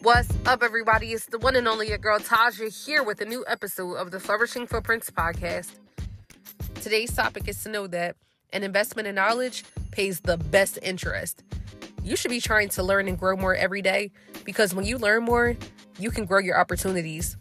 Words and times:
What's 0.00 0.32
up, 0.46 0.62
everybody? 0.62 1.12
It's 1.12 1.26
the 1.26 1.40
one 1.40 1.56
and 1.56 1.66
only 1.66 1.88
your 1.88 1.98
girl 1.98 2.20
Tahja 2.20 2.68
here 2.86 3.02
with 3.02 3.20
a 3.20 3.24
new 3.24 3.44
episode 3.48 3.94
of 3.94 4.12
the 4.12 4.20
Flourishing 4.20 4.64
Footprints 4.64 5.10
podcast. 5.10 5.72
Today's 6.76 7.12
topic 7.12 7.48
is 7.48 7.60
to 7.64 7.68
know 7.68 7.88
that 7.88 8.14
an 8.52 8.62
investment 8.62 9.08
in 9.08 9.16
knowledge 9.16 9.64
pays 9.90 10.20
the 10.20 10.36
best 10.36 10.78
interest. 10.82 11.42
You 12.04 12.14
should 12.14 12.30
be 12.30 12.40
trying 12.40 12.68
to 12.70 12.82
learn 12.84 13.08
and 13.08 13.18
grow 13.18 13.36
more 13.36 13.56
every 13.56 13.82
day 13.82 14.12
because 14.44 14.72
when 14.72 14.84
you 14.84 14.98
learn 14.98 15.24
more, 15.24 15.56
you 15.98 16.12
can 16.12 16.26
grow 16.26 16.38
your 16.38 16.56
opportunities. 16.56 17.36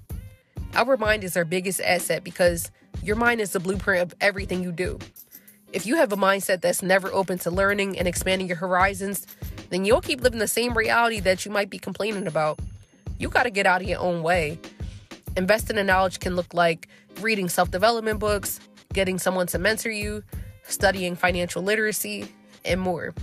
Our 0.74 0.98
mind 0.98 1.24
is 1.24 1.38
our 1.38 1.46
biggest 1.46 1.80
asset 1.82 2.24
because 2.24 2.72
your 3.04 3.18
mind 3.18 3.40
is 3.40 3.52
the 3.52 3.60
blueprint 3.60 4.02
of 4.02 4.18
everything 4.20 4.64
you 4.64 4.72
do. 4.72 4.98
If 5.74 5.86
you 5.86 5.98
have 5.98 6.12
a 6.12 6.18
mindset 6.18 6.62
that's 6.62 6.82
never 6.82 7.14
open 7.14 7.38
to 7.40 7.52
learning 7.52 8.00
and 8.00 8.08
expanding 8.08 8.48
your 8.48 8.58
horizons, 8.58 9.28
then 9.70 9.86
you'll 9.86 10.02
keep 10.02 10.22
living 10.22 10.40
the 10.40 10.48
same 10.48 10.78
reality 10.78 11.20
that 11.22 11.46
you 11.46 11.52
might 11.52 11.70
be 11.70 11.80
complaining 11.80 12.28
about. 12.28 12.60
You 13.20 13.30
got 13.30 13.44
to 13.44 13.50
get 13.50 13.66
out 13.66 13.82
of 13.82 13.88
your 13.88 14.00
own 14.00 14.24
way. 14.24 14.60
Investing 15.36 15.78
in 15.78 15.86
knowledge 15.88 16.20
can 16.20 16.36
look 16.36 16.54
like 16.54 16.88
reading 17.22 17.50
self 17.50 17.72
development 17.72 18.20
books, 18.20 18.60
getting 18.94 19.20
someone 19.20 19.48
to 19.48 19.60
mentor 19.60 19.92
you, 19.92 20.24
studying 20.64 21.16
financial 21.16 21.62
literacy, 21.62 22.28
and 22.66 22.80
more. 22.80 23.14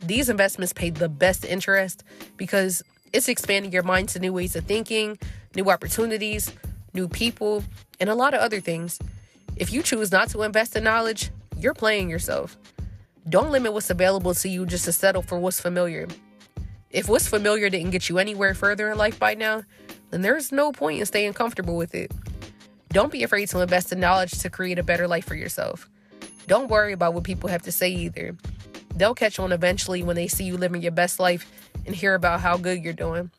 These 0.00 0.28
investments 0.28 0.72
pay 0.72 0.90
the 0.90 1.08
best 1.08 1.44
interest 1.44 2.04
because 2.36 2.82
it's 3.12 3.28
expanding 3.28 3.72
your 3.72 3.82
mind 3.82 4.08
to 4.10 4.18
new 4.18 4.32
ways 4.32 4.56
of 4.56 4.64
thinking, 4.64 5.18
new 5.54 5.70
opportunities, 5.70 6.52
new 6.92 7.08
people, 7.08 7.64
and 8.00 8.10
a 8.10 8.14
lot 8.14 8.34
of 8.34 8.40
other 8.40 8.60
things. 8.60 8.98
If 9.56 9.72
you 9.72 9.82
choose 9.82 10.12
not 10.12 10.28
to 10.30 10.42
invest 10.42 10.76
in 10.76 10.84
knowledge, 10.84 11.30
you're 11.58 11.74
playing 11.74 12.10
yourself. 12.10 12.56
Don't 13.28 13.50
limit 13.50 13.72
what's 13.72 13.90
available 13.90 14.34
to 14.34 14.48
you 14.48 14.66
just 14.66 14.84
to 14.84 14.92
settle 14.92 15.22
for 15.22 15.38
what's 15.38 15.60
familiar. 15.60 16.06
If 16.90 17.08
what's 17.08 17.26
familiar 17.26 17.68
didn't 17.68 17.90
get 17.90 18.08
you 18.08 18.18
anywhere 18.18 18.54
further 18.54 18.90
in 18.90 18.98
life 18.98 19.18
by 19.18 19.34
now, 19.34 19.64
then 20.10 20.22
there's 20.22 20.52
no 20.52 20.70
point 20.70 21.00
in 21.00 21.06
staying 21.06 21.32
comfortable 21.32 21.76
with 21.76 21.94
it. 21.94 22.12
Don't 22.90 23.10
be 23.10 23.24
afraid 23.24 23.48
to 23.48 23.60
invest 23.60 23.90
in 23.90 23.98
knowledge 23.98 24.38
to 24.38 24.48
create 24.48 24.78
a 24.78 24.84
better 24.84 25.08
life 25.08 25.24
for 25.24 25.34
yourself. 25.34 25.90
Don't 26.46 26.70
worry 26.70 26.92
about 26.92 27.14
what 27.14 27.24
people 27.24 27.48
have 27.48 27.62
to 27.62 27.72
say 27.72 27.90
either. 27.90 28.36
They'll 28.94 29.14
catch 29.14 29.40
on 29.40 29.50
eventually 29.50 30.04
when 30.04 30.14
they 30.14 30.28
see 30.28 30.44
you 30.44 30.56
living 30.56 30.80
your 30.80 30.92
best 30.92 31.18
life 31.18 31.50
and 31.84 31.96
hear 31.96 32.14
about 32.14 32.40
how 32.40 32.56
good 32.56 32.82
you're 32.84 32.92
doing. 32.92 33.32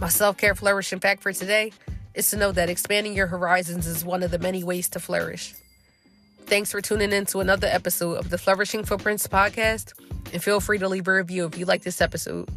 My 0.00 0.08
self 0.08 0.36
care 0.36 0.56
flourishing 0.56 0.98
fact 0.98 1.22
for 1.22 1.32
today 1.32 1.72
is 2.14 2.28
to 2.30 2.36
know 2.36 2.50
that 2.50 2.68
expanding 2.68 3.14
your 3.14 3.28
horizons 3.28 3.86
is 3.86 4.04
one 4.04 4.24
of 4.24 4.32
the 4.32 4.40
many 4.40 4.64
ways 4.64 4.88
to 4.90 5.00
flourish. 5.00 5.54
Thanks 6.46 6.70
for 6.70 6.80
tuning 6.80 7.12
in 7.12 7.24
to 7.26 7.40
another 7.40 7.66
episode 7.66 8.14
of 8.18 8.30
the 8.30 8.38
Flourishing 8.38 8.84
Footprints 8.84 9.26
podcast, 9.26 9.94
and 10.32 10.42
feel 10.42 10.60
free 10.60 10.78
to 10.78 10.88
leave 10.88 11.08
a 11.08 11.12
review 11.12 11.46
if 11.46 11.58
you 11.58 11.64
like 11.64 11.82
this 11.82 12.00
episode. 12.00 12.48